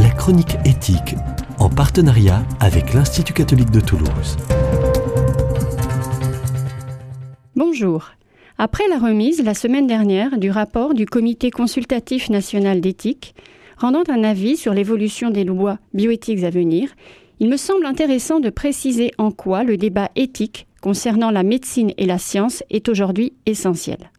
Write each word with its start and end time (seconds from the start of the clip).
la 0.00 0.08
chronique 0.08 0.56
éthique, 0.64 1.14
en 1.58 1.68
partenariat 1.68 2.42
avec 2.58 2.94
l'Institut 2.94 3.34
catholique 3.34 3.70
de 3.70 3.80
Toulouse. 3.80 4.38
Bonjour. 7.54 8.06
Après 8.56 8.88
la 8.88 8.98
remise 8.98 9.42
la 9.42 9.52
semaine 9.52 9.86
dernière 9.86 10.38
du 10.38 10.50
rapport 10.50 10.94
du 10.94 11.04
Comité 11.04 11.50
consultatif 11.50 12.30
national 12.30 12.80
d'éthique, 12.80 13.34
rendant 13.76 14.04
un 14.08 14.24
avis 14.24 14.56
sur 14.56 14.72
l'évolution 14.72 15.28
des 15.28 15.44
lois 15.44 15.78
bioéthiques 15.92 16.44
à 16.44 16.50
venir, 16.50 16.88
il 17.38 17.50
me 17.50 17.58
semble 17.58 17.84
intéressant 17.84 18.40
de 18.40 18.48
préciser 18.48 19.10
en 19.18 19.30
quoi 19.30 19.64
le 19.64 19.76
débat 19.76 20.08
éthique 20.16 20.66
concernant 20.80 21.30
la 21.30 21.42
médecine 21.42 21.92
et 21.98 22.06
la 22.06 22.16
science 22.16 22.62
est 22.70 22.88
aujourd'hui 22.88 23.34
essentiel. 23.44 24.10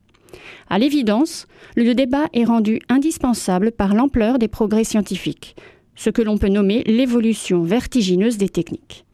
À 0.70 0.79
l'évidence, 0.79 1.48
le 1.75 1.93
débat 1.93 2.27
est 2.34 2.45
rendu 2.45 2.80
indispensable 2.89 3.71
par 3.71 3.93
l'ampleur 3.93 4.39
des 4.39 4.48
progrès 4.48 4.84
scientifiques, 4.84 5.55
ce 5.95 6.09
que 6.09 6.22
l'on 6.22 6.38
peut 6.38 6.49
nommer 6.49 6.84
l'évolution 6.85 7.63
vertigineuse 7.63 8.38
des 8.38 8.49
techniques. 8.49 9.05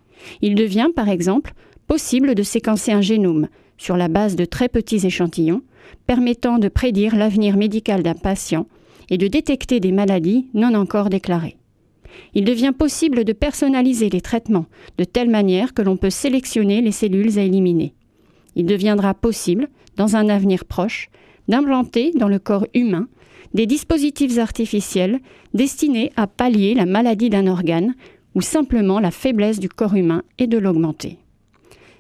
Il 0.41 0.55
devient, 0.55 0.89
par 0.95 1.09
exemple, 1.09 1.53
possible 1.87 2.35
de 2.35 2.43
séquencer 2.43 2.91
un 2.91 3.01
génome 3.01 3.47
sur 3.77 3.97
la 3.97 4.07
base 4.07 4.35
de 4.35 4.45
très 4.45 4.69
petits 4.69 5.05
échantillons, 5.05 5.61
permettant 6.05 6.57
de 6.57 6.67
prédire 6.67 7.15
l'avenir 7.15 7.57
médical 7.57 8.03
d'un 8.03 8.13
patient 8.13 8.67
et 9.09 9.17
de 9.17 9.27
détecter 9.27 9.79
des 9.79 9.91
maladies 9.91 10.47
non 10.53 10.73
encore 10.73 11.09
déclarées. 11.09 11.57
Il 12.33 12.45
devient 12.45 12.73
possible 12.77 13.23
de 13.23 13.33
personnaliser 13.33 14.09
les 14.09 14.21
traitements 14.21 14.65
de 14.97 15.03
telle 15.03 15.29
manière 15.29 15.73
que 15.73 15.81
l'on 15.81 15.97
peut 15.97 16.09
sélectionner 16.09 16.81
les 16.81 16.91
cellules 16.91 17.37
à 17.37 17.43
éliminer. 17.43 17.93
Il 18.57 18.65
deviendra 18.65 19.13
possible, 19.13 19.69
dans 19.97 20.15
un 20.15 20.29
avenir 20.29 20.65
proche, 20.65 21.09
d'implanter 21.47 22.11
dans 22.15 22.27
le 22.27 22.39
corps 22.39 22.65
humain 22.73 23.07
des 23.53 23.67
dispositifs 23.67 24.39
artificiels 24.39 25.19
destinés 25.53 26.11
à 26.15 26.25
pallier 26.25 26.73
la 26.73 26.87
maladie 26.87 27.29
d'un 27.29 27.45
organe 27.45 27.93
ou 28.33 28.41
simplement 28.41 28.99
la 28.99 29.11
faiblesse 29.11 29.59
du 29.59 29.69
corps 29.69 29.93
humain 29.93 30.23
et 30.39 30.47
de 30.47 30.57
l'augmenter. 30.57 31.19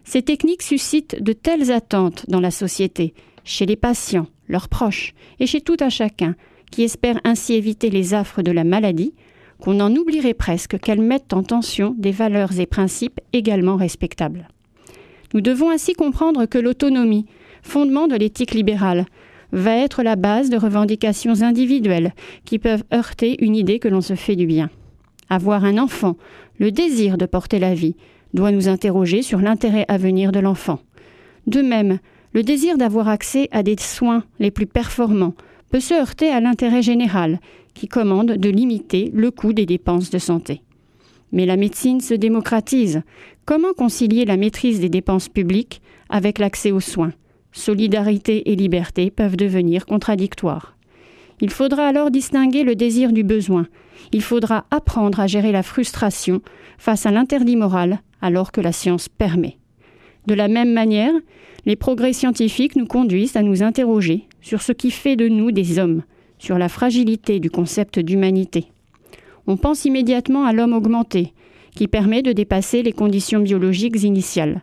Ces 0.03 0.23
techniques 0.23 0.63
suscitent 0.63 1.21
de 1.21 1.31
telles 1.31 1.71
attentes 1.71 2.25
dans 2.27 2.41
la 2.41 2.51
société, 2.51 3.13
chez 3.43 3.67
les 3.67 3.75
patients, 3.75 4.27
leurs 4.47 4.67
proches 4.67 5.13
et 5.39 5.45
chez 5.45 5.61
tout 5.61 5.77
un 5.79 5.89
chacun, 5.89 6.35
qui 6.71 6.81
espère 6.81 7.21
ainsi 7.23 7.53
éviter 7.53 7.91
les 7.91 8.15
affres 8.15 8.41
de 8.41 8.51
la 8.51 8.63
maladie, 8.63 9.13
qu'on 9.61 9.79
en 9.79 9.95
oublierait 9.95 10.33
presque 10.33 10.79
qu'elles 10.79 11.01
mettent 11.01 11.33
en 11.33 11.43
tension 11.43 11.93
des 11.99 12.11
valeurs 12.11 12.59
et 12.59 12.65
principes 12.65 13.19
également 13.31 13.75
respectables. 13.75 14.47
Nous 15.33 15.41
devons 15.41 15.69
ainsi 15.69 15.93
comprendre 15.93 16.45
que 16.45 16.57
l'autonomie, 16.57 17.25
fondement 17.61 18.07
de 18.07 18.15
l'éthique 18.15 18.53
libérale, 18.53 19.05
va 19.51 19.75
être 19.75 20.03
la 20.03 20.15
base 20.15 20.49
de 20.49 20.57
revendications 20.57 21.41
individuelles 21.41 22.13
qui 22.45 22.59
peuvent 22.59 22.83
heurter 22.93 23.43
une 23.43 23.55
idée 23.55 23.79
que 23.79 23.87
l'on 23.87 24.01
se 24.01 24.15
fait 24.15 24.35
du 24.35 24.45
bien. 24.45 24.69
Avoir 25.29 25.65
un 25.65 25.77
enfant, 25.77 26.15
le 26.59 26.71
désir 26.71 27.17
de 27.17 27.25
porter 27.25 27.59
la 27.59 27.73
vie, 27.73 27.95
doit 28.33 28.51
nous 28.51 28.67
interroger 28.67 29.21
sur 29.21 29.39
l'intérêt 29.39 29.85
à 29.87 29.97
venir 29.97 30.31
de 30.31 30.39
l'enfant. 30.39 30.79
De 31.47 31.61
même, 31.61 31.99
le 32.33 32.43
désir 32.43 32.77
d'avoir 32.77 33.07
accès 33.07 33.47
à 33.51 33.63
des 33.63 33.77
soins 33.77 34.23
les 34.39 34.51
plus 34.51 34.67
performants 34.67 35.33
peut 35.69 35.79
se 35.79 35.93
heurter 35.93 36.29
à 36.29 36.39
l'intérêt 36.39 36.81
général, 36.81 37.39
qui 37.73 37.87
commande 37.87 38.33
de 38.33 38.49
limiter 38.49 39.11
le 39.13 39.31
coût 39.31 39.53
des 39.53 39.65
dépenses 39.65 40.09
de 40.09 40.17
santé. 40.17 40.61
Mais 41.31 41.45
la 41.45 41.57
médecine 41.57 42.01
se 42.01 42.13
démocratise. 42.13 43.01
Comment 43.45 43.73
concilier 43.73 44.25
la 44.25 44.37
maîtrise 44.37 44.79
des 44.79 44.89
dépenses 44.89 45.29
publiques 45.29 45.81
avec 46.09 46.39
l'accès 46.39 46.71
aux 46.71 46.79
soins? 46.79 47.13
Solidarité 47.51 48.51
et 48.51 48.55
liberté 48.55 49.09
peuvent 49.09 49.37
devenir 49.37 49.85
contradictoires. 49.85 50.77
Il 51.41 51.49
faudra 51.49 51.87
alors 51.87 52.11
distinguer 52.11 52.63
le 52.63 52.75
désir 52.75 53.11
du 53.11 53.23
besoin. 53.23 53.67
Il 54.11 54.21
faudra 54.21 54.65
apprendre 54.71 55.19
à 55.19 55.27
gérer 55.27 55.51
la 55.51 55.63
frustration 55.63 56.41
face 56.77 57.05
à 57.05 57.11
l'interdit 57.11 57.55
moral 57.55 57.99
alors 58.21 58.51
que 58.51 58.61
la 58.61 58.71
science 58.71 59.09
permet. 59.09 59.57
De 60.25 60.33
la 60.33 60.47
même 60.47 60.73
manière, 60.73 61.13
les 61.65 61.75
progrès 61.75 62.13
scientifiques 62.13 62.75
nous 62.75 62.85
conduisent 62.85 63.35
à 63.35 63.43
nous 63.43 63.63
interroger 63.63 64.27
sur 64.41 64.61
ce 64.61 64.71
qui 64.71 64.91
fait 64.91 65.15
de 65.15 65.27
nous 65.27 65.51
des 65.51 65.79
hommes, 65.79 66.03
sur 66.39 66.57
la 66.57 66.69
fragilité 66.69 67.39
du 67.39 67.49
concept 67.49 67.99
d'humanité. 67.99 68.67
On 69.47 69.57
pense 69.57 69.85
immédiatement 69.85 70.45
à 70.45 70.53
l'homme 70.53 70.73
augmenté, 70.73 71.33
qui 71.75 71.87
permet 71.87 72.21
de 72.21 72.33
dépasser 72.33 72.83
les 72.83 72.91
conditions 72.91 73.39
biologiques 73.39 74.03
initiales. 74.03 74.61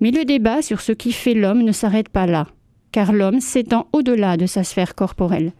Mais 0.00 0.10
le 0.10 0.24
débat 0.24 0.62
sur 0.62 0.80
ce 0.80 0.92
qui 0.92 1.12
fait 1.12 1.34
l'homme 1.34 1.62
ne 1.62 1.72
s'arrête 1.72 2.08
pas 2.08 2.26
là, 2.26 2.48
car 2.92 3.12
l'homme 3.12 3.40
s'étend 3.40 3.86
au-delà 3.92 4.36
de 4.36 4.46
sa 4.46 4.64
sphère 4.64 4.94
corporelle. 4.94 5.52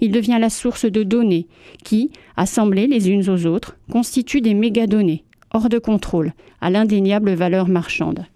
Il 0.00 0.12
devient 0.12 0.38
la 0.40 0.50
source 0.50 0.84
de 0.84 1.02
données 1.02 1.48
qui, 1.84 2.12
assemblées 2.36 2.86
les 2.86 3.10
unes 3.10 3.28
aux 3.28 3.46
autres, 3.46 3.76
constituent 3.90 4.40
des 4.40 4.54
mégadonnées, 4.54 5.24
hors 5.52 5.68
de 5.68 5.78
contrôle, 5.78 6.32
à 6.60 6.70
l'indéniable 6.70 7.32
valeur 7.32 7.68
marchande. 7.68 8.26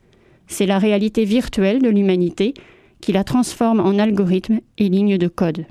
C'est 0.49 0.67
la 0.67 0.79
réalité 0.79 1.25
virtuelle 1.25 1.81
de 1.81 1.89
l'humanité 1.89 2.55
qui 3.01 3.13
la 3.13 3.25
transforme 3.25 3.81
en 3.81 3.99
algorithme 3.99 4.61
et 4.79 4.89
ligne 4.89 5.19
de 5.19 5.29
code. 5.29 5.67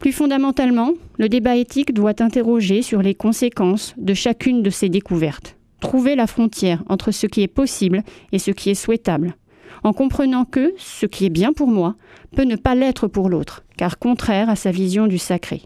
Plus 0.00 0.12
fondamentalement, 0.12 0.94
le 1.18 1.28
débat 1.28 1.56
éthique 1.56 1.92
doit 1.92 2.22
interroger 2.22 2.80
sur 2.80 3.02
les 3.02 3.14
conséquences 3.14 3.94
de 3.98 4.14
chacune 4.14 4.62
de 4.62 4.70
ces 4.70 4.88
découvertes, 4.88 5.58
trouver 5.80 6.16
la 6.16 6.26
frontière 6.26 6.82
entre 6.88 7.10
ce 7.10 7.26
qui 7.26 7.42
est 7.42 7.48
possible 7.48 8.02
et 8.32 8.38
ce 8.38 8.50
qui 8.50 8.70
est 8.70 8.74
souhaitable, 8.74 9.36
en 9.84 9.92
comprenant 9.92 10.46
que 10.46 10.72
ce 10.78 11.04
qui 11.04 11.26
est 11.26 11.30
bien 11.30 11.52
pour 11.52 11.68
moi 11.68 11.96
peut 12.34 12.44
ne 12.44 12.56
pas 12.56 12.74
l'être 12.74 13.08
pour 13.08 13.28
l'autre, 13.28 13.62
car 13.76 13.98
contraire 13.98 14.48
à 14.48 14.56
sa 14.56 14.70
vision 14.70 15.06
du 15.06 15.18
sacré. 15.18 15.62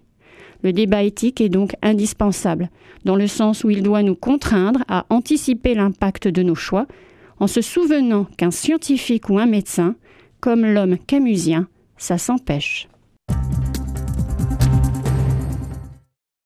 Le 0.65 0.73
débat 0.73 1.05
éthique 1.05 1.41
est 1.41 1.49
donc 1.49 1.77
indispensable, 1.81 2.71
dans 3.05 3.17
le 3.17 3.29
sens 3.29 3.63
où 3.63 3.71
il 3.71 3.85
doit 3.85 4.03
nous 4.03 4.17
contraindre 4.17 4.83
à 4.89 5.07
anticiper 5.11 5.75
l'impact 5.75 6.27
de 6.27 6.43
nos 6.43 6.57
choix, 6.57 6.87
en 7.39 7.47
se 7.47 7.61
souvenant 7.61 8.25
qu'un 8.37 8.51
scientifique 8.51 9.29
ou 9.29 9.39
un 9.39 9.47
médecin, 9.47 9.95
comme 10.41 10.67
l'homme 10.67 10.99
camusien, 10.99 11.69
ça 11.99 12.19
s'empêche. 12.19 12.89